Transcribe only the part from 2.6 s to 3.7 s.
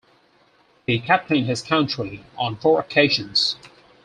occasions.